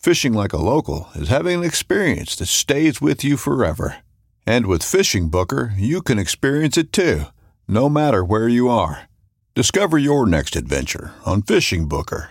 [0.00, 3.98] Fishing like a local is having an experience that stays with you forever.
[4.46, 7.24] And with Fishing Booker, you can experience it too,
[7.68, 9.10] no matter where you are.
[9.54, 12.30] Discover your next adventure on Fishing Booker.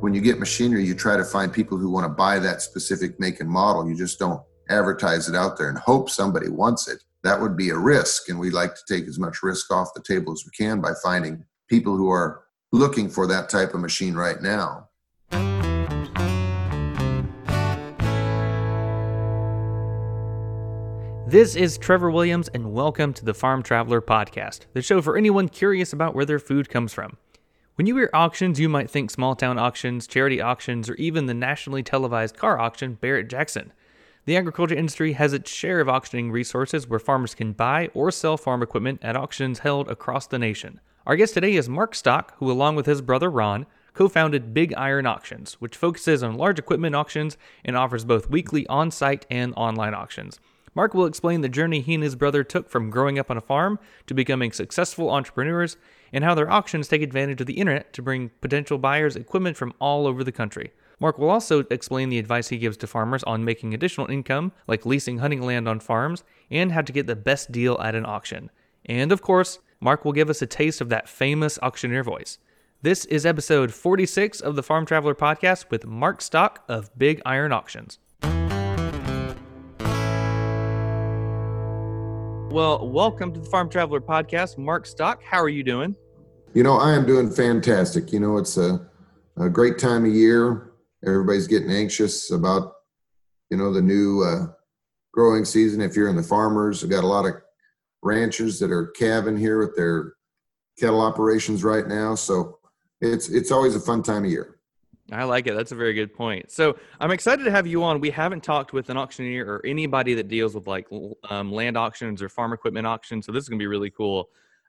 [0.00, 3.20] When you get machinery, you try to find people who want to buy that specific
[3.20, 3.88] make and model.
[3.88, 7.04] You just don't advertise it out there and hope somebody wants it.
[7.24, 8.28] That would be a risk.
[8.28, 10.92] And we like to take as much risk off the table as we can by
[11.02, 14.88] finding people who are looking for that type of machine right now.
[21.26, 25.48] This is Trevor Williams, and welcome to the Farm Traveler Podcast, the show for anyone
[25.48, 27.18] curious about where their food comes from.
[27.74, 31.34] When you hear auctions, you might think small town auctions, charity auctions, or even the
[31.34, 33.72] nationally televised car auction, Barrett Jackson.
[34.28, 38.36] The agriculture industry has its share of auctioning resources where farmers can buy or sell
[38.36, 40.80] farm equipment at auctions held across the nation.
[41.06, 44.74] Our guest today is Mark Stock, who, along with his brother Ron, co founded Big
[44.74, 49.54] Iron Auctions, which focuses on large equipment auctions and offers both weekly on site and
[49.56, 50.38] online auctions.
[50.74, 53.40] Mark will explain the journey he and his brother took from growing up on a
[53.40, 53.78] farm
[54.08, 55.78] to becoming successful entrepreneurs
[56.12, 59.72] and how their auctions take advantage of the internet to bring potential buyers equipment from
[59.80, 60.70] all over the country.
[61.00, 64.84] Mark will also explain the advice he gives to farmers on making additional income, like
[64.84, 68.50] leasing hunting land on farms, and how to get the best deal at an auction.
[68.84, 72.38] And of course, Mark will give us a taste of that famous auctioneer voice.
[72.82, 77.52] This is episode 46 of the Farm Traveler podcast with Mark Stock of Big Iron
[77.52, 78.00] Auctions.
[82.50, 84.58] Well, welcome to the Farm Traveler podcast.
[84.58, 85.94] Mark Stock, how are you doing?
[86.54, 88.12] You know, I am doing fantastic.
[88.12, 88.84] You know, it's a,
[89.36, 90.67] a great time of year.
[91.06, 92.72] Everybody's getting anxious about,
[93.50, 94.46] you know, the new uh,
[95.12, 95.80] growing season.
[95.80, 97.34] If you're in the farmers, we've got a lot of
[98.02, 100.14] ranchers that are calving here with their
[100.78, 102.14] cattle operations right now.
[102.14, 102.58] So
[103.00, 104.58] it's it's always a fun time of year.
[105.10, 105.56] I like it.
[105.56, 106.50] That's a very good point.
[106.50, 107.98] So I'm excited to have you on.
[107.98, 110.86] We haven't talked with an auctioneer or anybody that deals with like
[111.30, 113.24] um, land auctions or farm equipment auctions.
[113.24, 114.28] So this is going to be really cool.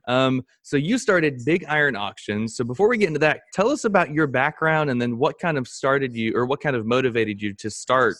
[0.09, 2.57] Um, so you started Big Iron Auctions.
[2.57, 5.55] So before we get into that, tell us about your background and then what kind
[5.55, 8.15] of started you or what kind of motivated you to start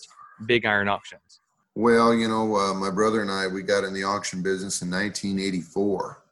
[0.46, 1.42] Big Iron Auctions.
[1.74, 4.92] Well, you know, uh, my brother and I we got in the auction business in
[4.92, 6.24] 1984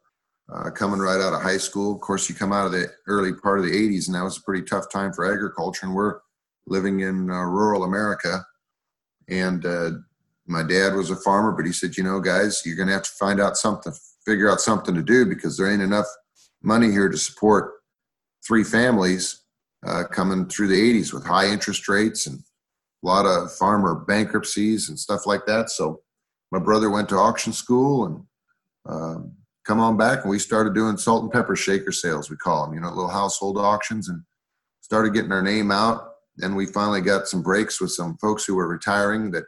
[0.54, 1.96] uh, coming right out of high school.
[1.96, 4.38] Of course, you come out of the early part of the 80s, and that was
[4.38, 5.88] a pretty tough time for agriculture.
[5.88, 6.20] And we're
[6.68, 8.46] living in uh, rural America.
[9.28, 9.92] And uh,
[10.48, 13.04] my dad was a farmer, but he said, you know, guys, you're going to have
[13.04, 13.94] to find out something,
[14.26, 16.08] figure out something to do because there ain't enough
[16.64, 17.74] money here to support
[18.46, 19.42] three families
[19.86, 22.40] uh, coming through the 80s with high interest rates and
[23.04, 25.70] a lot of farmer bankruptcies and stuff like that.
[25.70, 26.02] So
[26.52, 28.24] my brother went to auction school and
[28.88, 29.34] um,
[29.66, 32.74] come on back and we started doing salt and pepper shaker sales we call them
[32.74, 34.24] you know little household auctions and
[34.80, 38.56] started getting our name out then we finally got some breaks with some folks who
[38.56, 39.44] were retiring that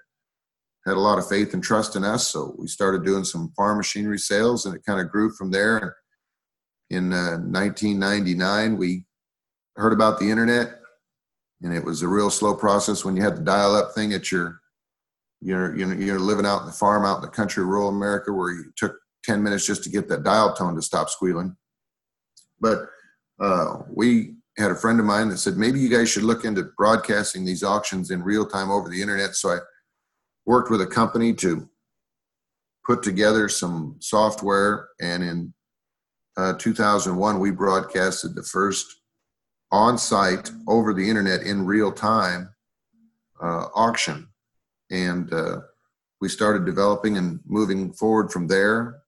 [0.85, 3.77] had a lot of faith and trust in us so we started doing some farm
[3.77, 5.97] machinery sales and it kind of grew from there
[6.89, 9.03] in uh, 1999 we
[9.75, 10.79] heard about the internet
[11.61, 14.31] and it was a real slow process when you had the dial up thing at
[14.31, 14.59] your
[15.41, 18.51] you're, you're, you're living out in the farm out in the country rural america where
[18.51, 21.55] you took 10 minutes just to get that dial tone to stop squealing.
[22.59, 22.87] But
[23.39, 26.71] uh, we had a friend of mine that said maybe you guys should look into
[26.77, 29.35] broadcasting these auctions in real time over the internet.
[29.35, 29.59] So I
[30.49, 31.69] worked with a company to
[32.83, 35.53] put together some software, and in
[36.37, 39.01] uh, 2001 we broadcasted the first
[39.71, 42.49] on-site over the internet in real time
[43.43, 44.27] uh, auction,
[44.89, 45.57] and uh,
[46.19, 49.03] we started developing and moving forward from there.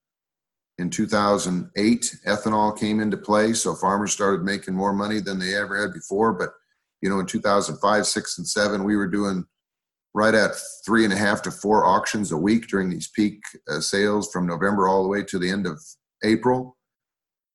[0.78, 5.82] In 2008 ethanol came into play so farmers started making more money than they ever
[5.82, 6.34] had before.
[6.34, 6.50] But
[7.02, 9.46] you know in 2005 6 and 7 we were doing
[10.14, 10.52] right at
[10.86, 14.46] three and a half to four auctions a week during these peak uh, sales from
[14.46, 15.82] november all the way to the end of
[16.24, 16.78] april.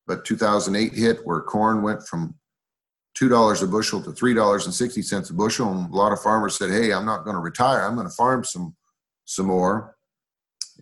[0.07, 2.35] But 2008 hit where corn went from
[3.19, 7.05] $2 a bushel to $3.60 a bushel and a lot of farmers said hey i'm
[7.05, 7.81] not going to retire.
[7.81, 8.75] I'm going to farm some
[9.27, 9.95] some more.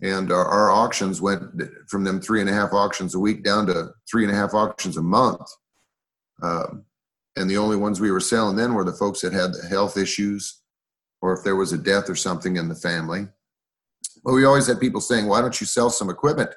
[0.02, 1.42] And our, our, auctions went
[1.88, 4.52] from them three and a half auctions a week down to three and a half
[4.52, 5.40] auctions a month.
[6.42, 6.84] Um,
[7.36, 9.96] and the only ones we were selling then were the folks that had the health
[9.96, 10.62] issues
[11.22, 13.26] or if there was a death or something in the family.
[14.24, 16.50] But we always had people saying, why don't you sell some equipment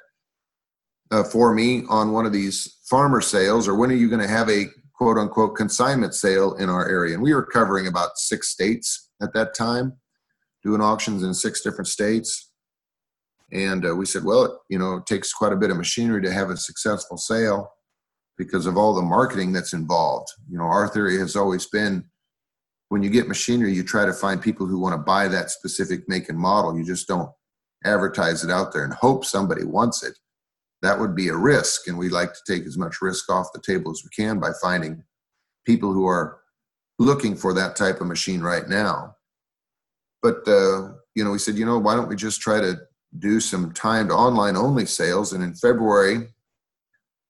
[1.10, 4.28] uh, for me on one of these farmer sales or when are you going to
[4.28, 7.14] have a quote unquote consignment sale in our area?
[7.14, 9.94] And we were covering about six states at that time,
[10.62, 12.50] doing auctions in six different states
[13.52, 16.32] and uh, we said, well, you know, it takes quite a bit of machinery to
[16.32, 17.72] have a successful sale
[18.38, 20.28] because of all the marketing that's involved.
[20.48, 22.04] You know, our theory has always been
[22.90, 26.08] when you get machinery, you try to find people who want to buy that specific
[26.08, 26.76] make and model.
[26.76, 27.30] You just don't
[27.84, 30.18] advertise it out there and hope somebody wants it.
[30.82, 31.86] That would be a risk.
[31.86, 34.50] And we like to take as much risk off the table as we can by
[34.60, 35.04] finding
[35.64, 36.40] people who are
[36.98, 39.14] looking for that type of machine right now.
[40.20, 42.76] But, uh, you know, we said, you know, why don't we just try to
[43.20, 45.32] do some timed online only sales.
[45.32, 46.26] And in February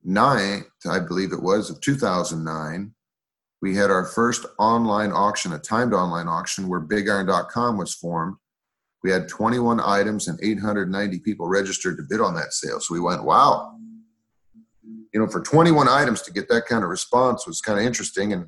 [0.07, 2.95] 9th, I believe it was, of 2009,
[3.63, 8.37] we had our first online auction, a timed online auction where bigiron.com was formed.
[9.03, 12.81] We had 21 items and 890 people registered to bid on that sale.
[12.81, 13.77] So we went, wow.
[15.13, 18.33] You know, for 21 items to get that kind of response was kind of interesting.
[18.33, 18.47] And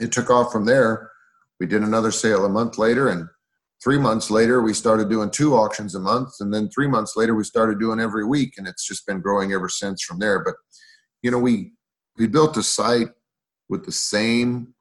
[0.00, 1.10] it took off from there.
[1.60, 3.28] We did another sale a month later and
[3.82, 7.34] three months later we started doing two auctions a month and then three months later
[7.34, 10.54] we started doing every week and it's just been growing ever since from there but
[11.22, 11.72] you know we
[12.16, 13.08] we built a site
[13.68, 14.74] with the same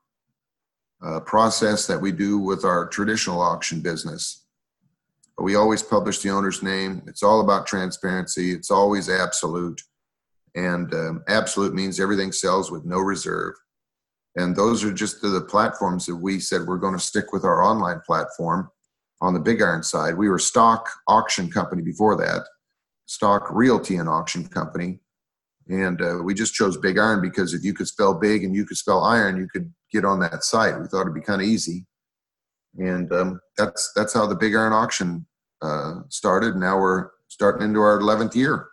[1.04, 4.46] uh, process that we do with our traditional auction business.
[5.40, 7.04] We always publish the owner's name.
[7.08, 8.52] It's all about transparency.
[8.52, 9.82] It's always absolute.
[10.56, 13.54] And um, absolute means everything sells with no reserve.
[14.36, 17.62] And those are just the platforms that we said we're going to stick with our
[17.64, 18.70] online platform
[19.22, 20.18] on the big iron side.
[20.18, 22.44] We were stock auction company before that,
[23.06, 25.00] stock realty and auction company.
[25.70, 28.66] And uh, we just chose big iron because if you could spell big and you
[28.66, 30.80] could spell iron, you could get on that site.
[30.80, 31.86] We thought it'd be kind of easy.
[32.78, 35.26] And um, that's that's how the big iron auction
[35.62, 36.56] uh, started.
[36.56, 38.68] Now we're starting into our 11th year.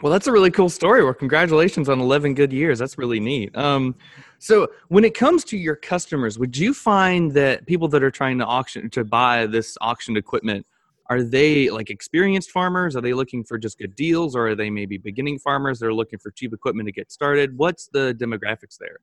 [0.00, 1.04] Well, that's a really cool story.
[1.04, 2.78] Well, congratulations on 11 good years.
[2.78, 3.56] That's really neat.
[3.56, 3.94] Um,
[4.38, 8.38] so, when it comes to your customers, would you find that people that are trying
[8.38, 10.66] to auction to buy this auctioned equipment
[11.12, 12.96] are they like experienced farmers?
[12.96, 15.94] Are they looking for just good deals, or are they maybe beginning farmers that are
[15.94, 17.56] looking for cheap equipment to get started?
[17.56, 18.98] What's the demographics there?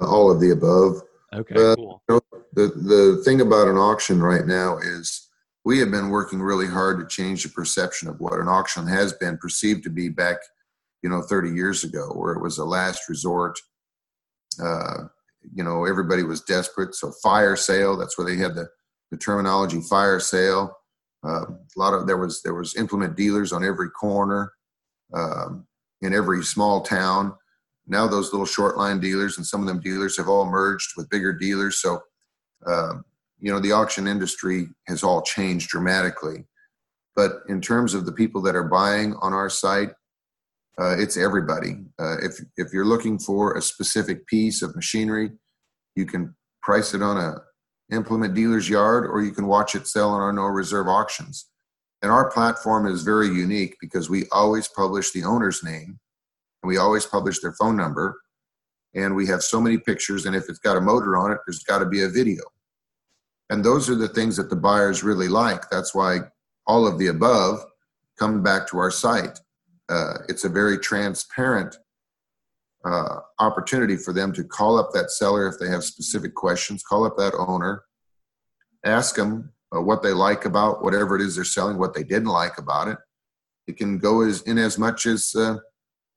[0.00, 1.02] All of the above.
[1.34, 2.02] Okay, uh, cool.
[2.08, 5.28] You know, the the thing about an auction right now is
[5.64, 9.12] we have been working really hard to change the perception of what an auction has
[9.14, 10.36] been perceived to be back,
[11.02, 13.58] you know, 30 years ago, where it was a last resort
[14.62, 15.04] uh,
[15.54, 16.94] you know, everybody was desperate.
[16.94, 18.68] So fire sale, that's where they had the,
[19.10, 20.76] the terminology fire sale.
[21.26, 24.52] Uh, a lot of there was there was implement dealers on every corner
[25.14, 25.66] um,
[26.02, 27.34] in every small town.
[27.86, 31.10] Now those little short line dealers and some of them dealers have all merged with
[31.10, 31.80] bigger dealers.
[31.80, 32.00] So
[32.66, 32.94] uh,
[33.40, 36.44] you know the auction industry has all changed dramatically.
[37.14, 39.90] But in terms of the people that are buying on our site,
[40.78, 41.78] uh, it's everybody.
[41.98, 45.30] Uh, if if you're looking for a specific piece of machinery,
[45.96, 47.36] you can price it on a
[47.90, 51.46] implement dealer's yard, or you can watch it sell on our no reserve auctions.
[52.02, 55.98] And our platform is very unique because we always publish the owner's name,
[56.62, 58.20] and we always publish their phone number,
[58.94, 60.26] and we have so many pictures.
[60.26, 62.42] And if it's got a motor on it, there's got to be a video.
[63.50, 65.70] And those are the things that the buyers really like.
[65.70, 66.20] That's why
[66.66, 67.64] all of the above
[68.18, 69.38] come back to our site
[69.88, 71.78] uh, it's a very transparent
[72.86, 77.04] uh, opportunity for them to call up that seller if they have specific questions, call
[77.04, 77.82] up that owner,
[78.84, 82.28] ask them uh, what they like about whatever it is they're selling, what they didn't
[82.28, 82.98] like about it.
[83.66, 85.56] It can go as in as much as uh,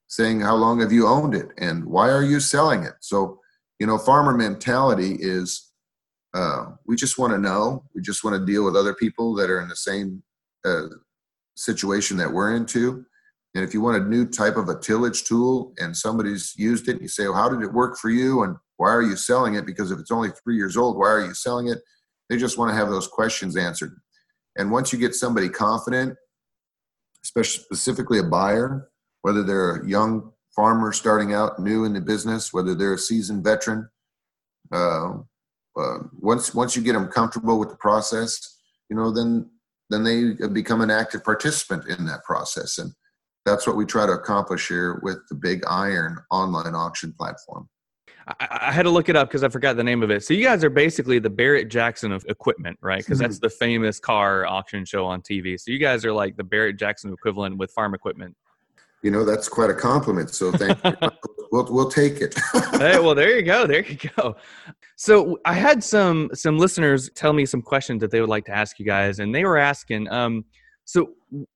[0.07, 1.47] saying how long have you owned it?
[1.57, 2.93] And why are you selling it?
[2.99, 3.39] So
[3.79, 5.71] you know farmer mentality is
[6.35, 7.83] uh, we just want to know.
[7.95, 10.21] We just want to deal with other people that are in the same
[10.63, 10.87] uh,
[11.55, 13.05] situation that we're into
[13.55, 17.01] and if you want a new type of a tillage tool and somebody's used it,
[17.01, 18.43] you say, well, how did it work for you?
[18.43, 19.65] And why are you selling it?
[19.65, 21.79] Because if it's only three years old, why are you selling it?
[22.29, 23.99] They just want to have those questions answered.
[24.55, 26.15] And once you get somebody confident,
[27.23, 28.89] especially specifically a buyer,
[29.23, 33.43] whether they're a young farmer starting out new in the business, whether they're a seasoned
[33.43, 33.89] veteran,
[34.71, 35.13] uh,
[35.77, 38.57] uh, once once you get them comfortable with the process,
[38.89, 39.49] you know, then
[39.89, 42.77] then they become an active participant in that process.
[42.77, 42.93] And
[43.45, 47.69] that's what we try to accomplish here with the Big Iron online auction platform.
[48.27, 50.23] I, I had to look it up because I forgot the name of it.
[50.23, 53.03] So you guys are basically the Barrett Jackson of equipment, right?
[53.03, 55.59] Because that's the famous car auction show on TV.
[55.59, 58.35] So you guys are like the Barrett Jackson equivalent with farm equipment.
[59.01, 60.29] You know, that's quite a compliment.
[60.31, 60.93] So thank you.
[61.51, 62.35] we'll, we'll take it.
[62.73, 63.65] hey, well, there you go.
[63.65, 64.35] There you go.
[64.97, 68.51] So I had some some listeners tell me some questions that they would like to
[68.51, 70.43] ask you guys, and they were asking, um,
[70.83, 71.11] so,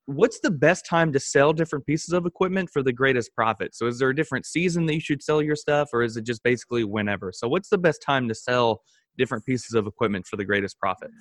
[0.05, 3.75] what's the best time to sell different pieces of equipment for the greatest profit?
[3.75, 6.25] So, is there a different season that you should sell your stuff, or is it
[6.25, 7.31] just basically whenever?
[7.31, 8.81] So, what's the best time to sell
[9.17, 11.11] different pieces of equipment for the greatest profit?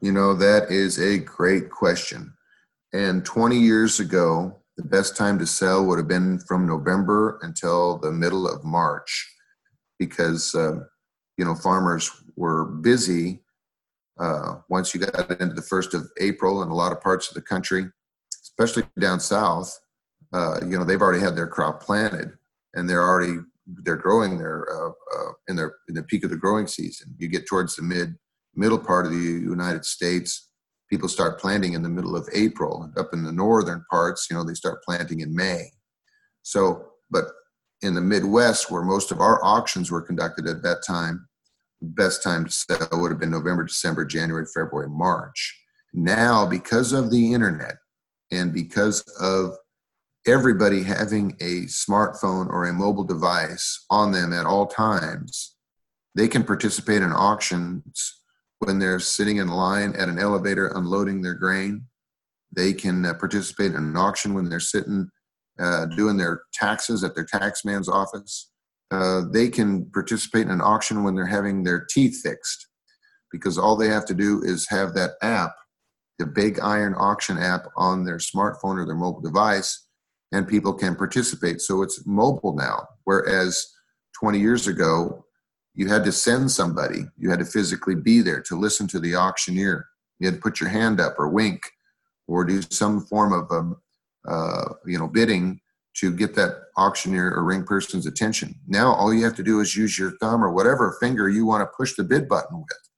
[0.00, 2.34] You know, that is a great question.
[2.92, 7.98] And 20 years ago, the best time to sell would have been from November until
[7.98, 9.34] the middle of March
[9.98, 10.80] because, uh,
[11.38, 13.42] you know, farmers were busy
[14.18, 17.34] uh, once you got into the first of April in a lot of parts of
[17.34, 17.86] the country,
[18.42, 19.78] especially down south,
[20.32, 22.32] uh, you know they've already had their crop planted
[22.74, 23.38] and they're already
[23.82, 27.14] they're growing their uh, uh, in their in the peak of the growing season.
[27.18, 28.14] You get towards the mid
[28.54, 30.50] middle part of the United States,
[30.88, 32.90] people start planting in the middle of April.
[32.96, 35.72] Up in the northern parts, you know they start planting in May.
[36.42, 37.24] So, but
[37.82, 41.28] in the Midwest, where most of our auctions were conducted at that time,
[41.82, 45.58] best time to sell would have been November, December, January, February, March.
[45.92, 47.76] Now, because of the internet
[48.30, 49.56] and because of
[50.26, 55.56] everybody having a smartphone or a mobile device on them at all times,
[56.14, 58.22] they can participate in auctions
[58.58, 61.84] when they're sitting in line at an elevator unloading their grain.
[62.50, 65.10] They can uh, participate in an auction when they're sitting
[65.58, 68.50] uh, doing their taxes at their taxman's office
[68.90, 72.68] uh, they can participate in an auction when they're having their teeth fixed
[73.32, 75.54] because all they have to do is have that app,
[76.18, 79.86] the Big Iron Auction app, on their smartphone or their mobile device,
[80.32, 81.60] and people can participate.
[81.60, 83.66] So it's mobile now, whereas
[84.20, 85.24] 20 years ago,
[85.74, 89.14] you had to send somebody, you had to physically be there to listen to the
[89.14, 89.86] auctioneer.
[90.18, 91.60] You had to put your hand up or wink
[92.26, 93.76] or do some form of um,
[94.26, 95.60] uh, you know bidding
[96.00, 98.54] to get that auctioneer or ring person's attention.
[98.66, 101.62] Now all you have to do is use your thumb or whatever finger you want
[101.62, 102.90] to push the bid button with.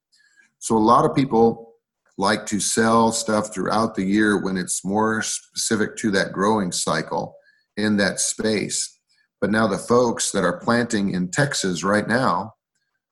[0.59, 1.75] So a lot of people
[2.17, 7.37] like to sell stuff throughout the year when it's more specific to that growing cycle
[7.77, 8.99] in that space.
[9.41, 12.55] But now the folks that are planting in Texas right now,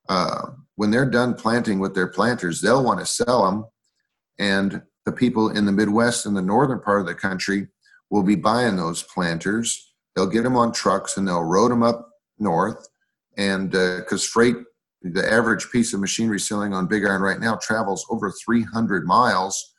[0.08, 3.64] uh, when they're done planting with their planters, they'll want to sell them.
[4.38, 7.68] And the people in the Midwest and the northern part of the country
[8.10, 9.94] will be buying those planters.
[10.14, 12.08] They'll get them on trucks and they'll road them up
[12.38, 12.88] north.
[13.36, 14.56] And because uh, freight,
[15.02, 19.74] the average piece of machinery selling on Big Iron right now travels over 300 miles.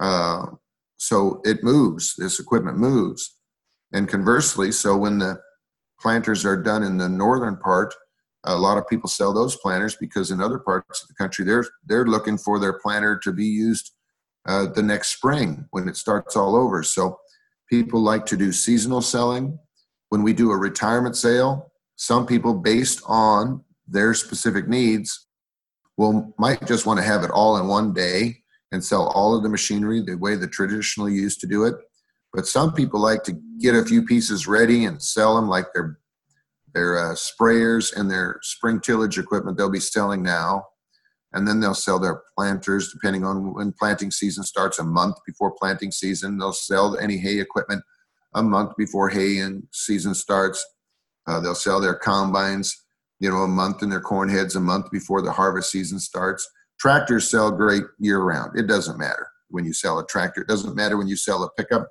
[0.00, 0.46] Uh,
[0.96, 3.36] so it moves, this equipment moves.
[3.92, 5.38] And conversely, so when the
[6.00, 7.94] planters are done in the northern part,
[8.44, 11.64] a lot of people sell those planters because in other parts of the country they're
[11.86, 13.92] they're looking for their planter to be used
[14.46, 16.82] uh, the next spring when it starts all over.
[16.82, 17.18] So
[17.70, 19.58] People like to do seasonal selling.
[20.10, 25.26] When we do a retirement sale, some people, based on their specific needs,
[25.96, 28.36] will might just want to have it all in one day
[28.72, 31.74] and sell all of the machinery the way the traditionally used to do it.
[32.32, 35.98] But some people like to get a few pieces ready and sell them like their
[36.74, 40.64] their uh, sprayers and their spring tillage equipment they'll be selling now
[41.34, 45.52] and then they'll sell their planters depending on when planting season starts a month before
[45.52, 46.38] planting season.
[46.38, 47.82] They'll sell any hay equipment
[48.34, 50.64] a month before hay and season starts.
[51.26, 52.84] Uh, they'll sell their combines
[53.20, 56.48] you know a month in their corn heads a month before the harvest season starts.
[56.78, 58.58] Tractors sell great year round.
[58.58, 60.42] It doesn't matter when you sell a tractor.
[60.42, 61.88] It doesn't matter when you sell a pickup.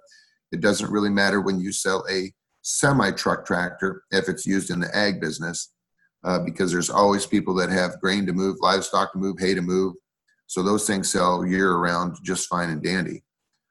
[0.52, 2.32] It doesn't really matter when you sell a
[2.62, 5.73] semi truck tractor if it's used in the ag business
[6.24, 9.62] uh, because there's always people that have grain to move, livestock to move, hay to
[9.62, 9.96] move.
[10.48, 13.24] So those things sell year around just fine and dandy.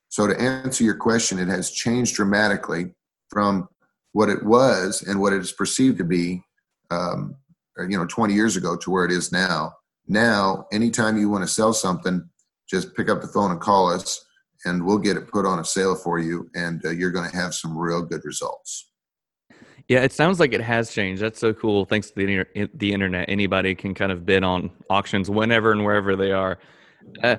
[0.08, 2.94] So to answer your question, it has changed dramatically
[3.30, 3.68] from
[4.12, 6.42] what it was and what it is perceived to be,
[6.90, 7.34] um,
[7.78, 9.74] you know, 20 years ago to where it is now.
[10.06, 12.28] Now, anytime you want to sell something,
[12.68, 14.24] just pick up the phone and call us,
[14.64, 17.36] and we'll get it put on a sale for you, and uh, you're going to
[17.36, 18.91] have some real good results.
[19.92, 21.20] Yeah, it sounds like it has changed.
[21.20, 21.84] That's so cool.
[21.84, 26.16] Thanks to the the internet, anybody can kind of bid on auctions whenever and wherever
[26.16, 26.58] they are.
[27.22, 27.36] Uh,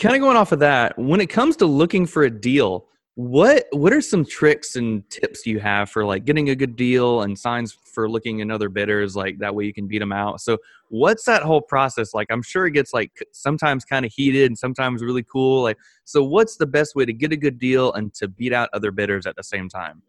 [0.00, 2.86] kind of going off of that, when it comes to looking for a deal,
[3.16, 7.22] what what are some tricks and tips you have for like getting a good deal
[7.22, 10.38] and signs for looking in other bidders like that way you can beat them out
[10.38, 10.58] so
[10.90, 14.58] what's that whole process like i'm sure it gets like sometimes kind of heated and
[14.58, 18.12] sometimes really cool like so what's the best way to get a good deal and
[18.12, 20.02] to beat out other bidders at the same time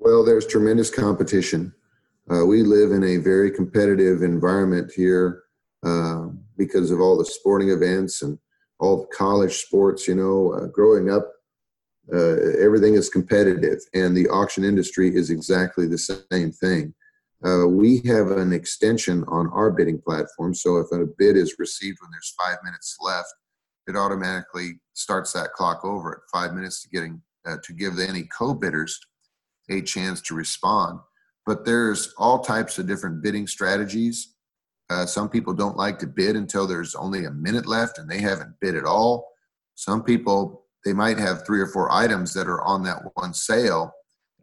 [0.00, 1.72] well there's tremendous competition
[2.30, 5.44] uh, we live in a very competitive environment here
[5.86, 6.26] uh,
[6.56, 8.38] because of all the sporting events and
[8.80, 11.32] all the college sports you know uh, growing up
[12.12, 16.94] uh, everything is competitive, and the auction industry is exactly the same thing.
[17.44, 21.98] Uh, we have an extension on our bidding platform, so if a bid is received
[22.00, 23.32] when there's five minutes left,
[23.86, 28.24] it automatically starts that clock over at five minutes to getting uh, to give any
[28.24, 28.98] co-bidders
[29.70, 31.00] a chance to respond.
[31.46, 34.34] But there's all types of different bidding strategies.
[34.90, 38.20] Uh, some people don't like to bid until there's only a minute left and they
[38.20, 39.28] haven't bid at all.
[39.74, 43.92] Some people they might have three or four items that are on that one sale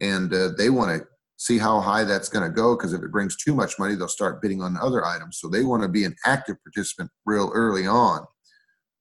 [0.00, 1.06] and uh, they want to
[1.38, 4.08] see how high that's going to go because if it brings too much money they'll
[4.08, 7.86] start bidding on other items so they want to be an active participant real early
[7.86, 8.24] on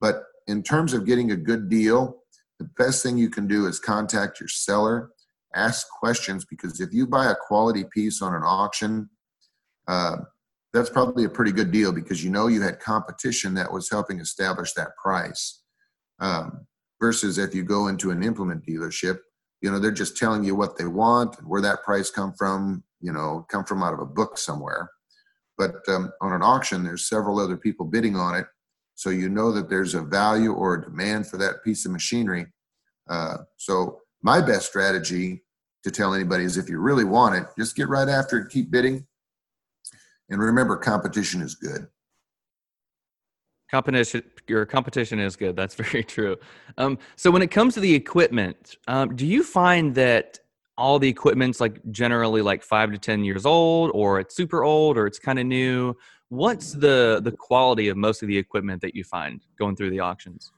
[0.01, 2.17] but in terms of getting a good deal
[2.60, 5.12] the best thing you can do is contact your seller
[5.55, 9.09] ask questions because if you buy a quality piece on an auction
[9.88, 10.17] uh,
[10.74, 14.19] that's probably a pretty good deal because you know you had competition that was helping
[14.19, 15.62] establish that price.
[16.19, 16.65] Um,
[17.00, 19.19] versus if you go into an implement dealership
[19.62, 22.83] you know they're just telling you what they want and where that price come from
[23.01, 24.91] you know come from out of a book somewhere.
[25.57, 28.45] But um, on an auction there's several other people bidding on it
[28.95, 32.45] so you know that there's a value or a demand for that piece of machinery.
[33.09, 35.44] Uh, so my best strategy
[35.85, 38.71] to tell anybody is if you really want it just get right after it keep
[38.71, 39.05] bidding.
[40.29, 41.87] And remember competition is good.
[43.69, 45.55] Competition your competition is good.
[45.55, 46.37] That's very true.
[46.79, 50.39] Um, so when it comes to the equipment um, do you find that
[50.75, 54.98] all the equipment's like generally like five to ten years old or it's super old
[54.98, 55.93] or it's kind of new?
[56.29, 60.00] What's the the quality of most of the equipment that you find going through the
[60.00, 60.51] auctions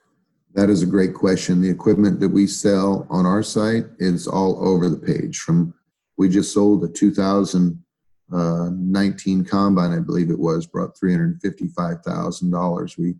[0.53, 4.67] that is a great question the equipment that we sell on our site is all
[4.67, 5.73] over the page from
[6.17, 7.83] we just sold a 2000
[8.33, 12.97] uh, 19 combine, I believe it was, brought $355,000.
[12.97, 13.15] We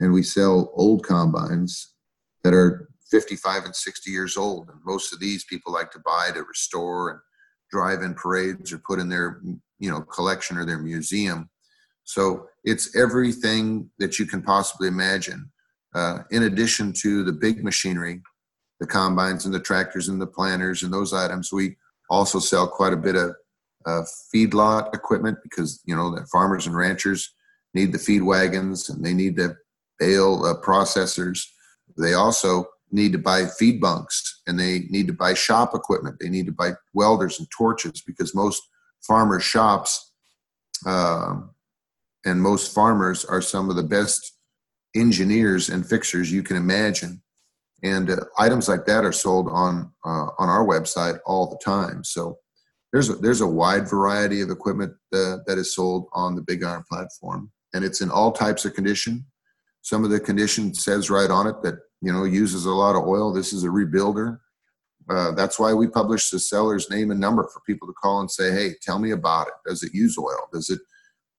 [0.00, 1.94] and we sell old combines
[2.42, 6.30] that are 55 and 60 years old, and most of these people like to buy
[6.34, 7.20] to restore and
[7.70, 9.40] drive in parades or put in their
[9.78, 11.48] you know collection or their museum.
[12.04, 15.51] So it's everything that you can possibly imagine.
[15.94, 18.20] Uh, in addition to the big machinery,
[18.80, 21.76] the combines and the tractors and the planters and those items, we
[22.10, 23.34] also sell quite a bit of
[23.86, 24.02] uh,
[24.34, 27.34] feedlot equipment because you know the farmers and ranchers
[27.74, 29.56] need the feed wagons and they need the
[29.98, 31.44] bale uh, processors.
[31.98, 36.16] They also need to buy feed bunks and they need to buy shop equipment.
[36.20, 38.62] They need to buy welders and torches because most
[39.06, 40.12] farmers' shops
[40.86, 41.36] uh,
[42.24, 44.32] and most farmers are some of the best
[44.94, 47.22] engineers and fixers you can imagine.
[47.82, 52.04] And uh, items like that are sold on uh, on our website all the time.
[52.04, 52.38] So
[52.92, 56.62] there's a, there's a wide variety of equipment uh, that is sold on the Big
[56.62, 59.24] Iron platform, and it's in all types of condition.
[59.80, 63.06] Some of the condition says right on it that you know uses a lot of
[63.06, 63.32] oil.
[63.32, 64.38] This is a rebuilder.
[65.10, 68.30] Uh, that's why we publish the seller's name and number for people to call and
[68.30, 69.54] say, "Hey, tell me about it.
[69.66, 70.48] Does it use oil?
[70.52, 70.80] Does it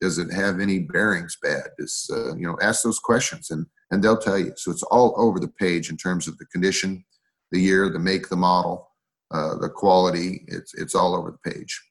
[0.04, 1.70] does it have any bearings bad?
[1.80, 4.54] Does uh, you know ask those questions and and they'll tell you.
[4.56, 7.06] So it's all over the page in terms of the condition,
[7.52, 8.90] the year, the make, the model
[9.34, 10.46] uh, the quality.
[10.48, 11.82] It's it's all over the page.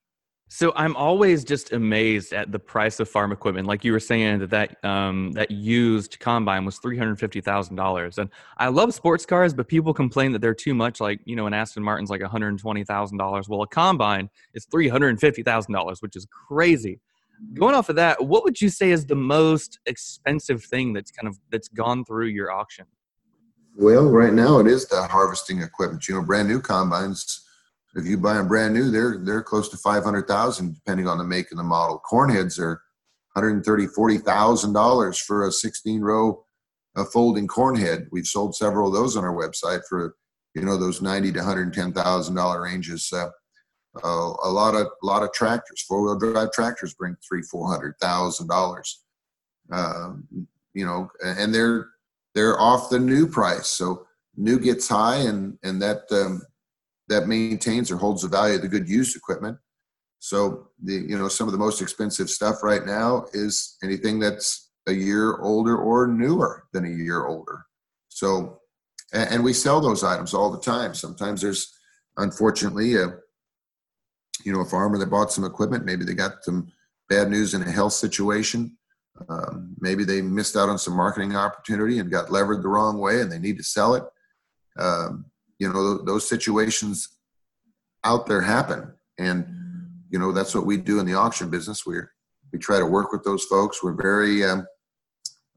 [0.49, 3.67] So I'm always just amazed at the price of farm equipment.
[3.67, 7.77] Like you were saying that that um, that used combine was three hundred fifty thousand
[7.77, 11.01] dollars, and I love sports cars, but people complain that they're too much.
[11.01, 13.49] Like you know, an Aston Martin's like one hundred twenty thousand dollars.
[13.49, 17.01] Well, a combine is three hundred fifty thousand dollars, which is crazy.
[17.55, 21.29] Going off of that, what would you say is the most expensive thing that's kind
[21.29, 22.87] of that's gone through your auction?
[23.77, 26.07] Well, right now it is the harvesting equipment.
[26.09, 27.45] You know, brand new combines.
[27.95, 31.19] If you buy them brand new, they're they're close to five hundred thousand, depending on
[31.19, 31.99] the make and the model.
[31.99, 32.81] Corn heads are
[33.35, 36.45] hundred thirty, forty thousand dollars for a sixteen row
[36.97, 38.07] a folding corn head.
[38.11, 40.15] We've sold several of those on our website for
[40.55, 43.11] you know those ninety to hundred ten thousand dollar ranges.
[43.13, 43.29] Uh,
[44.03, 47.95] Uh, a lot of lot of tractors, four wheel drive tractors, bring three four hundred
[48.01, 49.03] thousand uh, dollars.
[50.75, 51.89] You know, and they're
[52.35, 56.41] they're off the new price, so new gets high, and and that um,
[57.09, 59.59] that maintains or holds the value of the good used equipment.
[60.21, 64.71] So the you know some of the most expensive stuff right now is anything that's
[64.87, 67.67] a year older or newer than a year older.
[68.09, 68.61] So
[69.13, 70.95] and, and we sell those items all the time.
[70.95, 71.73] Sometimes there's
[72.17, 73.15] unfortunately a
[74.45, 76.71] you know a farmer that bought some equipment, maybe they got some
[77.09, 78.77] bad news in a health situation.
[79.29, 83.21] Um, maybe they missed out on some marketing opportunity and got levered the wrong way
[83.21, 84.05] and they need to sell it.
[84.79, 85.27] Um,
[85.59, 87.09] you know, those situations
[88.05, 88.95] out there happen.
[89.19, 89.63] And
[90.13, 91.97] you know that's what we do in the auction business we
[92.53, 94.65] we try to work with those folks we're very um,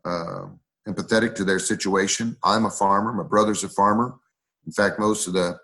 [0.05, 0.45] uh,
[0.87, 4.15] empathetic to their situation i'm a farmer my brother's a farmer
[4.65, 5.57] in fact most of the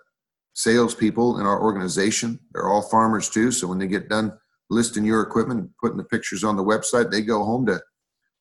[0.54, 4.34] salespeople in our organization they're all farmers too so when they get done
[4.70, 7.80] listing your equipment and putting the pictures on the website they go home to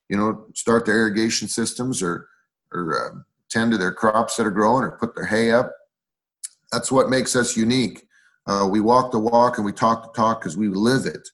[0.09, 2.27] you know start their irrigation systems or
[2.73, 3.19] or uh,
[3.49, 5.73] tend to their crops that are growing or put their hay up
[6.73, 8.07] that's what makes us unique
[8.47, 11.29] uh, we walk the walk and we talk the talk because we live it.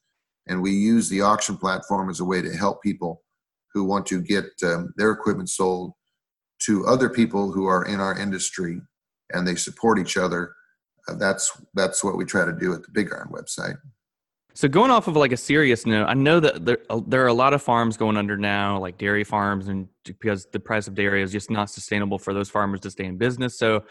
[0.48, 3.22] And we use the auction platform as a way to help people
[3.72, 5.92] who want to get um, their equipment sold
[6.64, 8.80] to other people who are in our industry
[9.32, 10.54] and they support each other.
[11.14, 13.76] That's that's what we try to do at the Big Iron website.
[14.54, 17.28] So going off of like a serious note, I know that there uh, there are
[17.28, 20.94] a lot of farms going under now, like dairy farms, and because the price of
[20.94, 23.58] dairy is just not sustainable for those farmers to stay in business.
[23.58, 23.84] So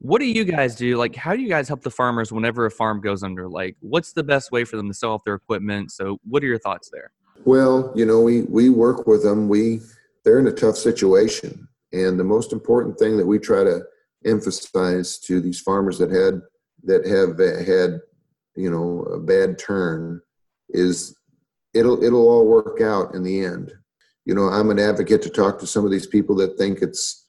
[0.00, 0.96] what do you guys do?
[0.96, 3.48] Like, how do you guys help the farmers whenever a farm goes under?
[3.48, 5.92] Like, what's the best way for them to sell off their equipment?
[5.92, 7.12] So, what are your thoughts there?
[7.44, 9.48] Well, you know, we we work with them.
[9.48, 9.80] We
[10.24, 13.82] they're in a tough situation, and the most important thing that we try to
[14.24, 16.40] emphasize to these farmers that had
[16.84, 18.00] that have had
[18.56, 20.20] you know a bad turn
[20.70, 21.16] is
[21.74, 23.72] it'll it'll all work out in the end.
[24.24, 27.26] You know, I'm an advocate to talk to some of these people that think it's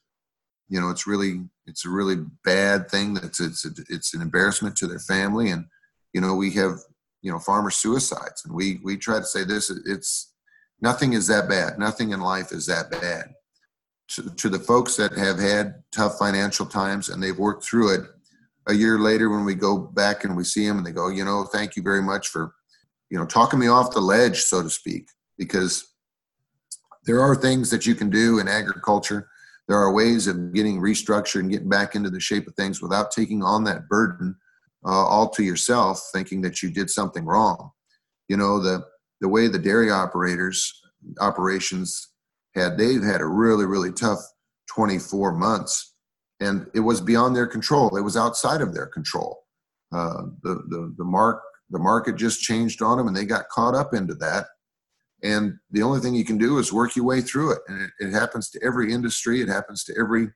[0.68, 4.86] you know it's really it's a really bad thing that's it's it's an embarrassment to
[4.86, 5.50] their family.
[5.50, 5.66] And
[6.12, 6.78] you know we have
[7.22, 8.44] you know farmer suicides.
[8.44, 10.32] And we we try to say this it's
[10.80, 11.78] nothing is that bad.
[11.78, 13.34] Nothing in life is that bad.
[14.08, 18.02] To, to the folks that have had tough financial times and they've worked through it
[18.68, 21.24] a year later when we go back and we see them and they go you
[21.24, 22.54] know thank you very much for
[23.12, 25.06] you know talking me off the ledge so to speak.
[25.38, 25.92] Because
[27.04, 29.28] there are things that you can do in agriculture.
[29.68, 33.10] There are ways of getting restructured and getting back into the shape of things without
[33.10, 34.36] taking on that burden
[34.84, 37.70] uh, all to yourself, thinking that you did something wrong.
[38.28, 38.84] You know the
[39.20, 40.80] the way the dairy operators
[41.20, 42.08] operations
[42.54, 44.20] had they've had a really really tough
[44.68, 45.91] 24 months,
[46.42, 47.96] and it was beyond their control.
[47.96, 49.44] It was outside of their control.
[49.92, 53.74] Uh, the the the mark the market just changed on them, and they got caught
[53.74, 54.46] up into that.
[55.22, 57.60] And the only thing you can do is work your way through it.
[57.68, 59.40] And it, it happens to every industry.
[59.40, 60.28] It happens to every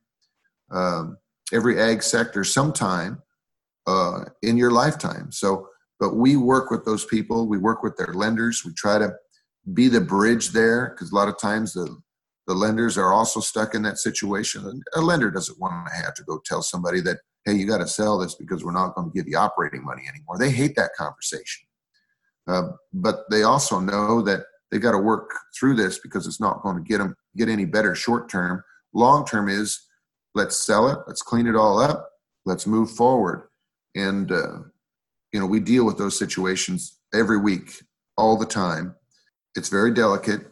[0.70, 1.18] um,
[1.52, 3.22] every ag sector sometime
[3.86, 5.32] uh, in your lifetime.
[5.32, 7.48] So but we work with those people.
[7.48, 8.64] We work with their lenders.
[8.64, 9.14] We try to
[9.72, 11.96] be the bridge there because a lot of times the
[12.46, 14.82] the lenders are also stuck in that situation.
[14.94, 17.87] A lender doesn't want to have to go tell somebody that hey you got to
[17.87, 20.38] sell this because we're not going to give you operating money anymore.
[20.38, 21.66] They hate that conversation.
[22.46, 26.62] Uh, but they also know that they've got to work through this because it's not
[26.62, 28.62] going to get them get any better short term.
[28.94, 29.80] Long term is
[30.35, 32.11] let's sell it, let's clean it all up,
[32.44, 33.48] let's move forward,
[33.94, 34.59] and uh,
[35.32, 37.72] you know we deal with those situations every week,
[38.16, 38.94] all the time.
[39.56, 40.46] It's very delicate,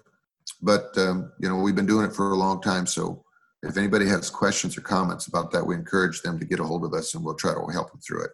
[0.65, 2.87] but um, you know we've been doing it for a long time.
[2.87, 3.25] So
[3.63, 6.85] if anybody has questions or comments about that, we encourage them to get a hold
[6.85, 8.31] of us, and we'll try to help them through it.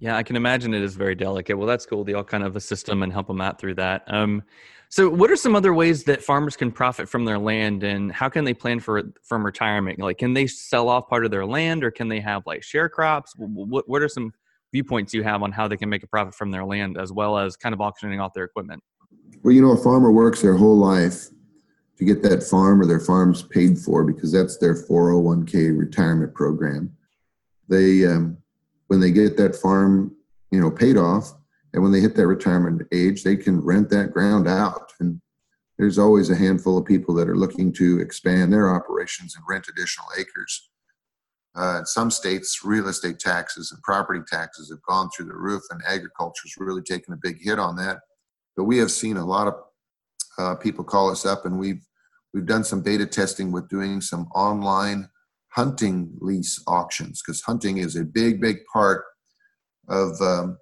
[0.00, 1.58] Yeah, I can imagine it is very delicate.
[1.58, 2.04] Well, that's cool.
[2.04, 4.04] They all kind of assist them and help them out through that.
[4.06, 4.44] Um,
[4.90, 8.28] so, what are some other ways that farmers can profit from their land, and how
[8.28, 9.98] can they plan for from retirement?
[9.98, 12.88] Like, can they sell off part of their land, or can they have like share
[12.88, 13.34] crops?
[13.36, 14.32] What What are some
[14.72, 17.36] viewpoints you have on how they can make a profit from their land, as well
[17.36, 18.82] as kind of auctioning off their equipment?
[19.42, 21.28] Well, you know, a farmer works their whole life
[21.98, 26.96] to get that farm or their farms paid for because that's their 401k retirement program.
[27.68, 28.38] They, um,
[28.86, 30.14] when they get that farm,
[30.50, 31.34] you know, paid off,
[31.74, 34.92] and when they hit that retirement age, they can rent that ground out.
[35.00, 35.20] And
[35.76, 39.66] there's always a handful of people that are looking to expand their operations and rent
[39.68, 40.70] additional acres.
[41.56, 45.62] Uh, in some states, real estate taxes and property taxes have gone through the roof,
[45.70, 47.98] and agriculture has really taken a big hit on that.
[48.56, 49.54] But we have seen a lot of
[50.38, 51.82] uh, people call us up, and we've
[52.32, 55.08] we've done some beta testing with doing some online
[55.50, 59.04] hunting lease auctions because hunting is a big, big part
[59.88, 60.58] of um,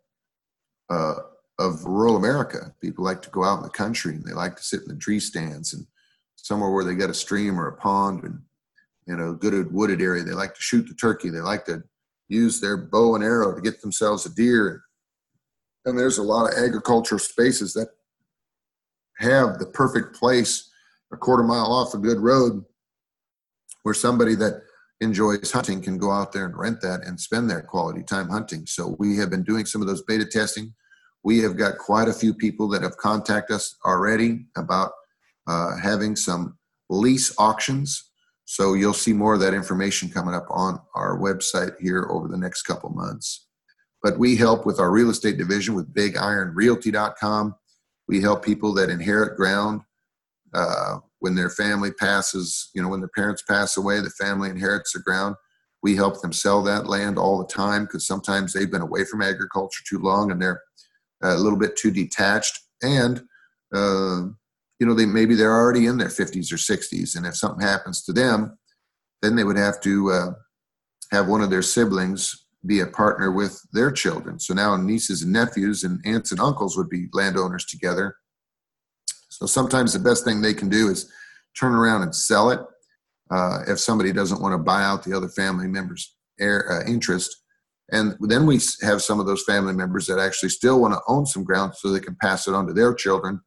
[0.90, 1.14] uh,
[1.58, 2.72] of rural America.
[2.80, 4.96] People like to go out in the country and they like to sit in the
[4.96, 5.86] tree stands and
[6.36, 8.40] somewhere where they got a stream or a pond and
[9.06, 10.22] you know good wooded area.
[10.22, 11.30] They like to shoot the turkey.
[11.30, 11.82] They like to
[12.28, 14.82] use their bow and arrow to get themselves a deer.
[15.84, 17.88] And there's a lot of agricultural spaces that
[19.18, 20.70] have the perfect place
[21.12, 22.64] a quarter mile off a good road
[23.82, 24.62] where somebody that
[25.00, 28.66] enjoys hunting can go out there and rent that and spend their quality time hunting.
[28.66, 30.74] So we have been doing some of those beta testing.
[31.22, 34.92] We have got quite a few people that have contacted us already about
[35.46, 36.56] uh, having some
[36.88, 38.10] lease auctions.
[38.44, 42.38] So you'll see more of that information coming up on our website here over the
[42.38, 43.48] next couple months.
[44.02, 47.54] But we help with our real estate division with BigIronRealty.com.
[48.08, 49.82] We help people that inherit ground
[50.54, 54.92] uh, when their family passes, you know, when their parents pass away, the family inherits
[54.92, 55.36] the ground.
[55.82, 59.22] We help them sell that land all the time because sometimes they've been away from
[59.22, 60.62] agriculture too long and they're
[61.22, 62.58] a little bit too detached.
[62.82, 63.22] And
[63.74, 64.26] uh,
[64.78, 68.02] you know, they maybe they're already in their 50s or 60s, and if something happens
[68.04, 68.58] to them,
[69.22, 70.30] then they would have to uh,
[71.12, 74.38] have one of their siblings be a partner with their children.
[74.38, 78.16] So now nieces and nephews and aunts and uncles would be landowners together.
[79.38, 81.12] So sometimes the best thing they can do is
[81.58, 82.60] turn around and sell it.
[83.30, 87.42] Uh, if somebody doesn't want to buy out the other family members' air, uh, interest.
[87.92, 91.26] And then we have some of those family members that actually still want to own
[91.26, 93.40] some ground so they can pass it on to their children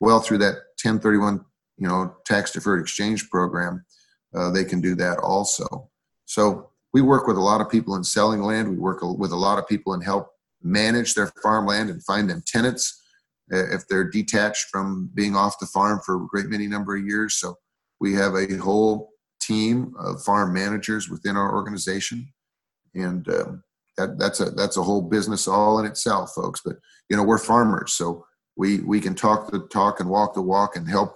[0.00, 1.44] well through that 1031
[1.78, 3.84] you know tax deferred exchange program
[4.34, 5.88] uh, they can do that also.
[6.26, 8.68] So we work with a lot of people in selling land.
[8.68, 10.28] We work with a lot of people in help
[10.62, 13.02] manage their farmland and find them tenants
[13.48, 17.34] if they're detached from being off the farm for a great many number of years.
[17.34, 17.56] So
[18.00, 22.32] we have a whole team of farm managers within our organization.
[22.94, 23.62] And um,
[23.96, 26.60] that, that's a that's a whole business all in itself folks.
[26.64, 26.76] But
[27.08, 28.24] you know we're farmers so
[28.56, 31.14] we we can talk the talk and walk the walk and help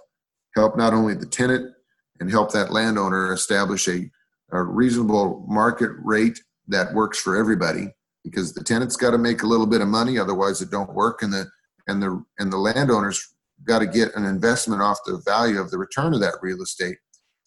[0.55, 1.73] help not only the tenant
[2.21, 4.11] and help that landowner establish a,
[4.53, 7.89] a reasonable market rate that works for everybody
[8.25, 11.23] because the tenant's got to make a little bit of money otherwise it don't work
[11.23, 11.47] and the
[11.87, 15.79] and the and the landowners got to get an investment off the value of the
[15.79, 16.97] return of that real estate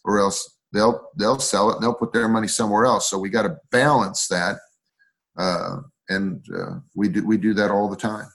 [0.05, 3.29] or else they'll they'll sell it and they'll put their money somewhere else so we
[3.29, 4.57] got to balance that
[5.37, 5.77] uh,
[6.09, 8.27] and uh, we do we do that all the time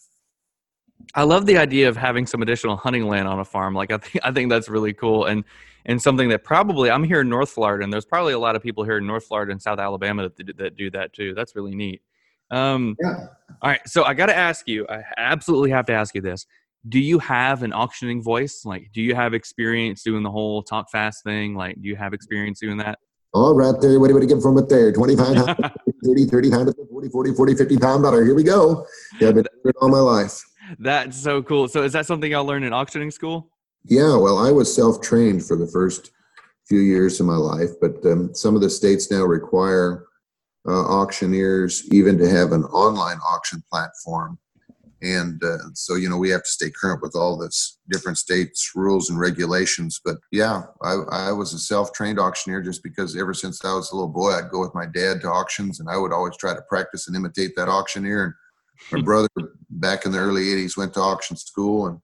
[1.14, 3.74] I love the idea of having some additional hunting land on a farm.
[3.74, 5.44] Like I think I think that's really cool and
[5.86, 8.62] and something that probably I'm here in North Florida and there's probably a lot of
[8.62, 11.34] people here in North Florida and South Alabama that, that do that too.
[11.34, 12.02] That's really neat.
[12.50, 13.26] Um, yeah.
[13.60, 14.86] All right, so I got to ask you.
[14.88, 16.46] I absolutely have to ask you this.
[16.88, 18.64] Do you have an auctioning voice?
[18.64, 21.54] Like, do you have experience doing the whole talk fast thing?
[21.54, 22.98] Like, do you have experience doing that?
[23.34, 23.98] All right, there.
[24.00, 24.92] What do you get from it there?
[24.92, 25.56] 25,
[26.04, 28.24] 30, 30 pound, 40, 40, 40, 50 pound dollar.
[28.24, 28.86] Here we go.
[29.20, 30.42] Yeah, I've been doing it all my life.
[30.78, 31.68] That's so cool.
[31.68, 33.50] So is that something y'all learned in auctioning school?
[33.84, 36.10] Yeah, well, I was self-trained for the first
[36.66, 40.04] few years of my life, but um, some of the states now require
[40.66, 44.38] uh, auctioneers even to have an online auction platform.
[45.00, 48.72] And uh, so, you know, we have to stay current with all this different states'
[48.74, 50.00] rules and regulations.
[50.04, 53.94] But yeah, I, I was a self-trained auctioneer just because ever since I was a
[53.94, 56.62] little boy, I'd go with my dad to auctions, and I would always try to
[56.62, 58.24] practice and imitate that auctioneer.
[58.24, 58.34] And
[58.90, 59.28] my brother
[59.70, 62.00] back in the early 80s went to auction school and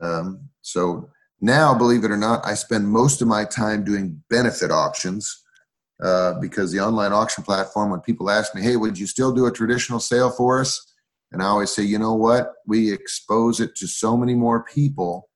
[0.00, 4.70] um, so now believe it or not i spend most of my time doing benefit
[4.70, 5.43] auctions
[6.02, 9.46] uh, because the online auction platform when people ask me hey would you still do
[9.46, 10.92] a traditional sale for us?
[11.32, 12.52] And i always say you know what?
[12.66, 15.28] We expose it to so many more people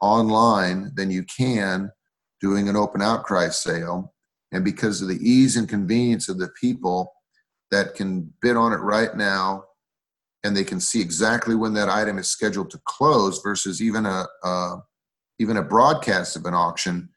[0.00, 1.90] online than you can
[2.40, 4.12] doing an open outcry sale.
[4.52, 7.12] And because of the ease and convenience of the people
[7.70, 9.64] that can bid on it right now
[10.44, 14.26] and they can see exactly when that item is scheduled to close versus even a
[14.44, 14.76] uh,
[15.38, 17.08] even a broadcast of an auction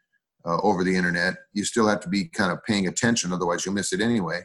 [0.45, 3.75] uh, over the internet you still have to be kind of paying attention otherwise you'll
[3.75, 4.41] miss it anyway.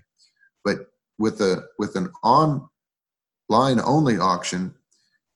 [0.64, 0.87] But
[1.18, 4.74] with a with an online only auction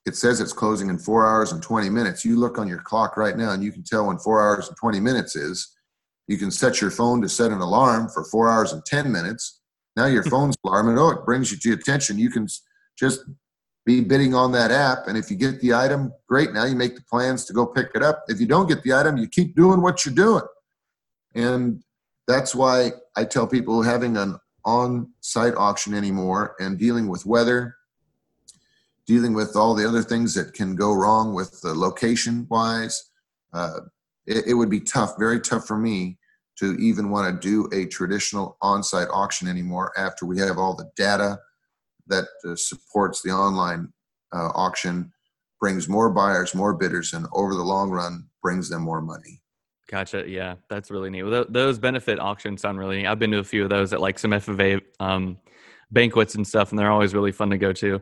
[0.09, 2.25] it says it's closing in four hours and 20 minutes.
[2.25, 4.77] You look on your clock right now and you can tell when four hours and
[4.77, 5.77] 20 minutes is.
[6.27, 9.61] You can set your phone to set an alarm for four hours and 10 minutes.
[9.97, 10.99] Now your phone's alarming.
[10.99, 12.19] Oh it brings you to attention.
[12.19, 12.49] You can
[12.99, 13.21] just
[13.89, 15.09] be bidding on that app.
[15.09, 16.53] And if you get the item, great.
[16.53, 18.23] Now you make the plans to go pick it up.
[18.29, 20.45] If you don't get the item, you keep doing what you're doing.
[21.35, 21.83] And
[22.27, 27.77] that's why I tell people having an on site auction anymore and dealing with weather,
[29.07, 33.11] dealing with all the other things that can go wrong with the location wise,
[33.55, 33.81] uh,
[34.27, 36.19] it, it would be tough, very tough for me
[36.59, 40.75] to even want to do a traditional on site auction anymore after we have all
[40.75, 41.39] the data
[42.09, 43.93] that uh, supports the online
[44.35, 45.13] uh, auction
[45.61, 49.41] brings more buyers, more bidders, and over the long run brings them more money.
[49.91, 50.25] Gotcha.
[50.29, 51.23] Yeah, that's really neat.
[51.23, 53.07] Well, those benefit auctions sound really neat.
[53.07, 55.39] I've been to a few of those at like some FFA um,
[55.91, 58.01] banquets and stuff, and they're always really fun to go to.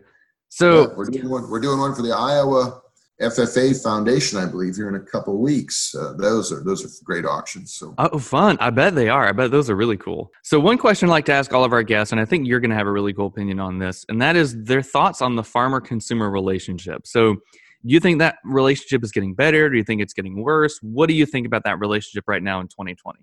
[0.49, 1.49] So yeah, we're doing one.
[1.49, 2.83] We're doing one for the Iowa
[3.21, 5.95] FFA Foundation, I believe, here in a couple weeks.
[5.95, 7.73] Uh, those are those are great auctions.
[7.73, 8.59] So oh, fun!
[8.61, 9.27] I bet they are.
[9.27, 10.31] I bet those are really cool.
[10.43, 12.61] So one question I like to ask all of our guests, and I think you're
[12.61, 15.35] going to have a really cool opinion on this, and that is their thoughts on
[15.35, 17.07] the farmer-consumer relationship.
[17.07, 19.71] So, do you think that relationship is getting better?
[19.71, 20.79] Do you think it's getting worse?
[20.83, 23.21] What do you think about that relationship right now in 2020?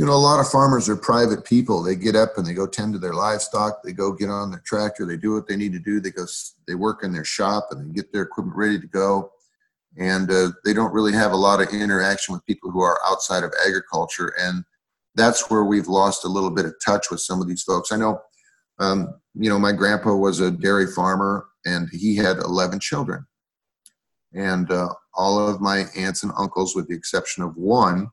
[0.00, 1.82] You know, a lot of farmers are private people.
[1.82, 3.82] They get up and they go tend to their livestock.
[3.82, 5.04] They go get on their tractor.
[5.04, 6.00] They do what they need to do.
[6.00, 6.24] They go,
[6.66, 9.30] they work in their shop and they get their equipment ready to go.
[9.98, 13.44] And uh, they don't really have a lot of interaction with people who are outside
[13.44, 14.32] of agriculture.
[14.40, 14.64] And
[15.16, 17.92] that's where we've lost a little bit of touch with some of these folks.
[17.92, 18.22] I know,
[18.78, 23.26] um, you know, my grandpa was a dairy farmer and he had 11 children.
[24.32, 28.08] And uh, all of my aunts and uncles, with the exception of one,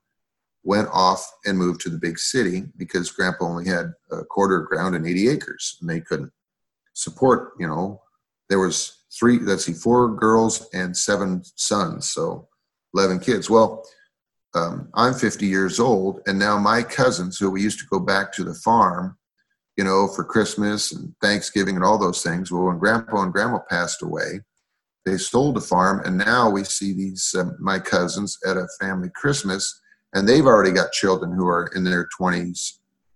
[0.68, 4.68] went off and moved to the big city because grandpa only had a quarter of
[4.68, 6.30] ground and 80 acres and they couldn't
[6.92, 8.02] support you know.
[8.50, 12.48] There was three let's see four girls and seven sons so
[12.94, 13.48] 11 kids.
[13.48, 13.82] Well
[14.54, 18.32] um, i'm 50 years old and now my cousins who we used to go back
[18.32, 19.16] to the farm
[19.76, 23.58] you know for christmas and thanksgiving and all those things well when grandpa and grandma
[23.68, 24.40] passed away
[25.04, 29.10] they sold the farm and now we see these um, my cousins at a family
[29.14, 29.80] christmas
[30.14, 32.74] and they've already got children who are in their 20s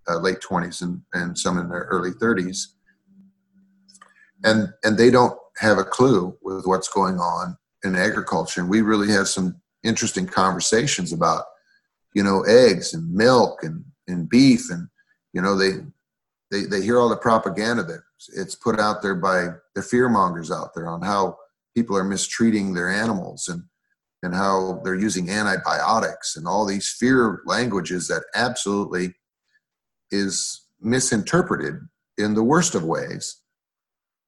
[0.08, 2.66] uh, late 20s and, and some in their early 30s
[4.44, 8.60] and and they don't have a clue with what's going on in agriculture.
[8.60, 11.44] And we really have some interesting conversations about
[12.14, 14.70] you know eggs and milk and, and beef.
[14.70, 14.88] And
[15.32, 15.72] you know they
[16.50, 18.00] they, they hear all the propaganda that
[18.36, 21.38] it's put out there by the fear mongers out there on how
[21.74, 23.48] people are mistreating their animals.
[23.48, 23.62] And
[24.22, 29.14] and how they're using antibiotics and all these fear languages that absolutely
[30.10, 31.74] is misinterpreted
[32.18, 33.40] in the worst of ways.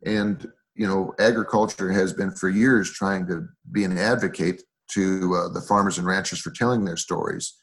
[0.04, 5.48] And, you know, agriculture has been for years trying to be an advocate to uh,
[5.52, 7.54] the farmers and ranchers for telling their stories,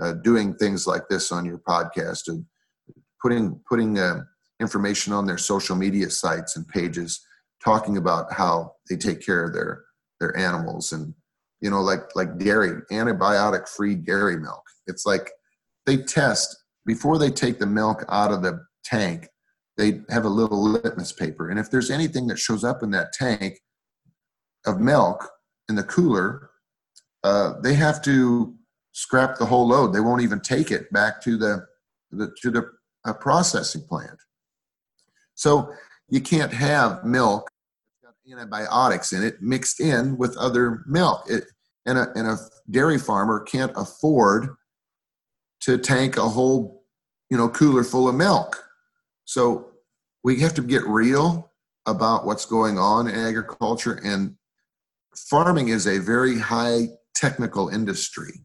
[0.00, 2.44] uh, doing things like this on your podcast, and
[3.20, 4.20] putting, putting uh,
[4.60, 7.20] information on their social media sites and pages,
[7.62, 9.84] talking about how they take care of their,
[10.20, 11.14] their animals and
[11.60, 14.62] you know, like like dairy, antibiotic free dairy milk.
[14.86, 15.30] It's like
[15.86, 19.28] they test before they take the milk out of the tank.
[19.76, 23.12] They have a little litmus paper, and if there's anything that shows up in that
[23.12, 23.58] tank
[24.66, 25.28] of milk
[25.68, 26.50] in the cooler,
[27.24, 28.54] uh, they have to
[28.92, 29.92] scrap the whole load.
[29.92, 31.66] They won't even take it back to the,
[32.12, 32.70] the to the
[33.04, 34.18] uh, processing plant.
[35.34, 35.72] So
[36.08, 37.50] you can't have milk
[38.30, 41.24] antibiotics in it mixed in with other milk.
[41.28, 41.44] It,
[41.86, 42.38] and, a, and a
[42.70, 44.48] dairy farmer can't afford
[45.60, 46.84] to tank a whole
[47.30, 48.64] you know cooler full of milk.
[49.24, 49.70] So
[50.22, 51.52] we have to get real
[51.86, 54.36] about what's going on in agriculture and
[55.16, 58.40] farming is a very high technical industry.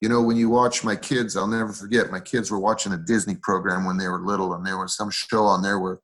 [0.00, 2.98] You know, when you watch my kids, I'll never forget, my kids were watching a
[2.98, 5.98] Disney program when they were little, and there was some show on there where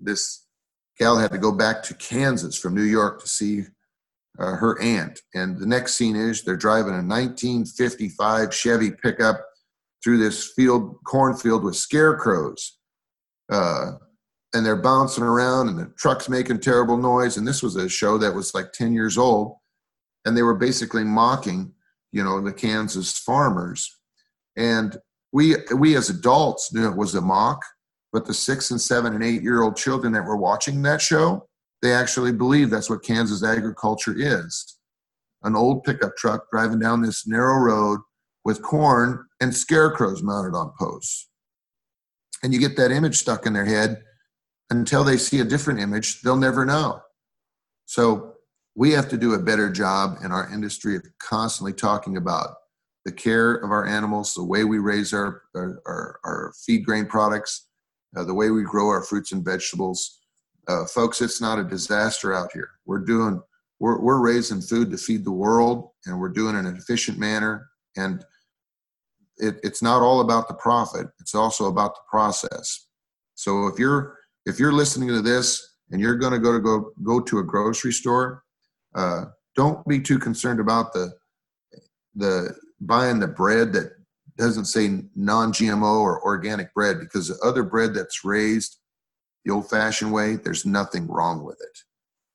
[0.00, 0.46] this
[0.98, 3.64] gal had to go back to Kansas from New York to see
[4.38, 5.20] uh, her aunt.
[5.34, 9.44] And the next scene is they're driving a 1955 Chevy pickup
[10.02, 12.78] through this field, cornfield with scarecrows.
[13.50, 13.92] Uh,
[14.54, 17.36] and they're bouncing around, and the truck's making terrible noise.
[17.36, 19.56] And this was a show that was like 10 years old.
[20.24, 21.72] And they were basically mocking,
[22.12, 23.98] you know, the Kansas farmers.
[24.56, 24.96] And
[25.32, 27.62] we, we as adults knew it was a mock,
[28.12, 31.46] but the six and seven and eight year old children that were watching that show,
[31.80, 34.78] they actually believe that's what Kansas agriculture is
[35.44, 38.00] an old pickup truck driving down this narrow road
[38.44, 41.28] with corn and scarecrows mounted on posts.
[42.42, 44.02] And you get that image stuck in their head
[44.70, 47.00] until they see a different image, they'll never know.
[47.86, 48.34] So
[48.74, 52.54] we have to do a better job in our industry of constantly talking about
[53.04, 57.68] the care of our animals, the way we raise our, our, our feed grain products,
[58.16, 60.20] uh, the way we grow our fruits and vegetables,
[60.68, 62.70] uh, folks, it's not a disaster out here.
[62.86, 63.40] We're doing,
[63.80, 67.18] we're, we're raising food to feed the world, and we're doing it in an efficient
[67.18, 67.68] manner.
[67.96, 68.24] And
[69.38, 72.86] it, it's not all about the profit; it's also about the process.
[73.34, 76.92] So if you're if you're listening to this and you're going to go to go
[77.02, 78.42] go to a grocery store,
[78.94, 79.24] uh,
[79.56, 81.12] don't be too concerned about the
[82.14, 83.92] the buying the bread that
[84.36, 88.78] doesn't say non-GMO or organic bread because the other bread that's raised
[89.44, 91.78] the old fashioned way, there's nothing wrong with it.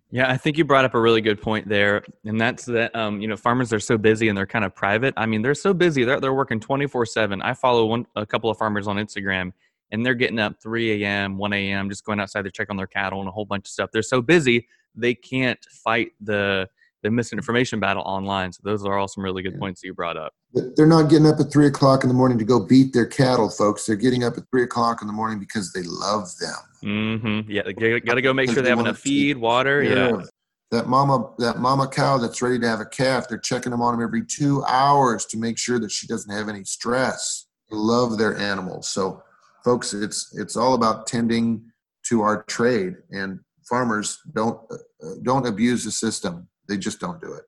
[0.10, 2.96] Yeah, I think you brought up a really good point there, and that's that.
[2.96, 5.14] Um, you know, farmers are so busy and they're kind of private.
[5.18, 7.42] I mean, they're so busy; they're they're working twenty four seven.
[7.42, 9.52] I follow one a couple of farmers on Instagram,
[9.92, 12.88] and they're getting up three a.m., one a.m., just going outside to check on their
[12.88, 13.90] cattle and a whole bunch of stuff.
[13.92, 14.68] They're so busy
[14.98, 16.68] they can't fight the
[17.08, 18.52] the misinformation battle online.
[18.52, 19.60] So those are all some really good yeah.
[19.60, 20.34] points that you brought up.
[20.76, 23.50] They're not getting up at three o'clock in the morning to go beat their cattle,
[23.50, 23.86] folks.
[23.86, 26.56] They're getting up at three o'clock in the morning because they love them.
[26.84, 27.52] Mm-hmm.
[27.52, 29.82] Yeah, they got to go make sure they have enough feed, water.
[29.82, 30.18] Yeah.
[30.18, 30.22] yeah.
[30.72, 33.94] That mama, that mama cow that's ready to have a calf, they're checking them on
[33.94, 37.46] them every two hours to make sure that she doesn't have any stress.
[37.72, 38.90] They love their animals.
[38.90, 39.24] So,
[39.64, 41.72] folks, it's it's all about tending
[42.10, 43.40] to our trade, and
[43.70, 47.44] farmers don't uh, don't abuse the system they just don't do it.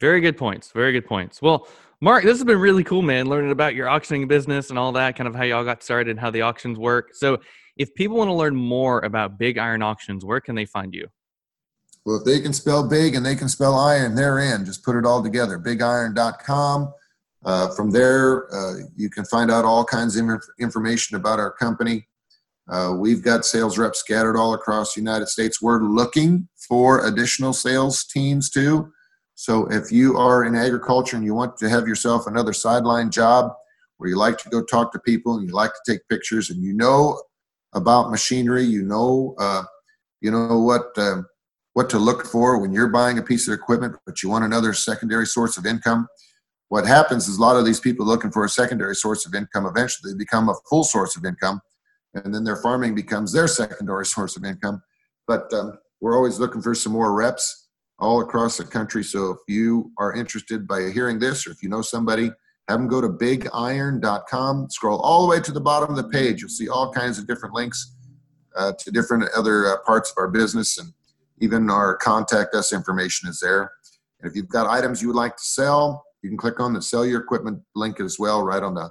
[0.00, 0.72] Very good points.
[0.72, 1.42] Very good points.
[1.42, 1.68] Well,
[2.00, 5.16] Mark, this has been really cool, man, learning about your auctioning business and all that,
[5.16, 7.10] kind of how y'all got started and how the auctions work.
[7.12, 7.38] So,
[7.76, 11.08] if people want to learn more about Big Iron Auctions, where can they find you?
[12.04, 14.64] Well, if they can spell big and they can spell iron, they're in.
[14.64, 15.58] Just put it all together.
[15.58, 16.92] BigIron.com.
[17.44, 22.06] Uh, from there, uh, you can find out all kinds of information about our company.
[22.70, 25.60] Uh, we've got sales reps scattered all across the United States.
[25.60, 28.92] We're looking for additional sales teams too.
[29.34, 33.52] So if you are in agriculture and you want to have yourself another sideline job
[33.96, 36.62] where you like to go talk to people and you like to take pictures and
[36.62, 37.20] you know
[37.72, 39.62] about machinery, you know, uh,
[40.20, 41.22] you know what uh,
[41.72, 44.74] what to look for when you're buying a piece of equipment, but you want another
[44.74, 46.06] secondary source of income.
[46.68, 49.66] What happens is a lot of these people looking for a secondary source of income
[49.66, 51.60] eventually become a full source of income
[52.14, 54.82] and then their farming becomes their secondary source of income.
[55.26, 59.04] But um, we're always looking for some more reps all across the country.
[59.04, 62.30] So if you are interested by hearing this, or if you know somebody,
[62.68, 64.70] have them go to bigiron.com.
[64.70, 66.40] Scroll all the way to the bottom of the page.
[66.40, 67.96] You'll see all kinds of different links
[68.56, 70.92] uh, to different other uh, parts of our business, and
[71.40, 73.72] even our contact us information is there.
[74.20, 76.82] And if you've got items you would like to sell, you can click on the
[76.82, 78.90] sell your equipment link as well, right on the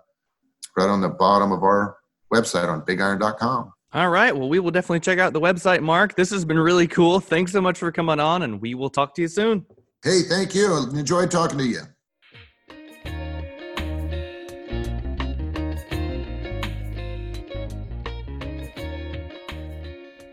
[0.78, 1.98] right on the bottom of our
[2.34, 3.74] website on bigiron.com.
[3.92, 4.36] All right.
[4.36, 6.16] Well, we will definitely check out the website, Mark.
[6.16, 7.20] This has been really cool.
[7.20, 9.66] Thanks so much for coming on, and we will talk to you soon.
[10.04, 10.90] Hey, thank you.
[10.92, 11.82] Enjoyed talking to you.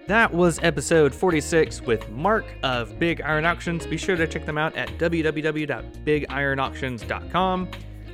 [0.06, 3.88] That was episode 46 with Mark of Big Iron Auctions.
[3.88, 7.68] Be sure to check them out at www.bigironauctions.com.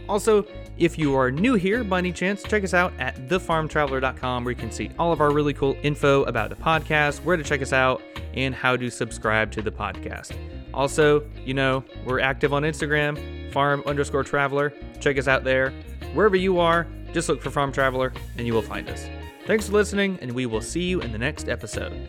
[0.08, 0.46] Also,
[0.82, 4.58] if you are new here by any chance, check us out at thefarmtraveler.com where you
[4.58, 7.72] can see all of our really cool info about the podcast, where to check us
[7.72, 8.02] out,
[8.34, 10.36] and how to subscribe to the podcast.
[10.74, 14.72] Also, you know, we're active on Instagram, farm underscore traveler.
[14.98, 15.70] Check us out there.
[16.14, 19.06] Wherever you are, just look for Farm Traveler and you will find us.
[19.46, 22.08] Thanks for listening, and we will see you in the next episode.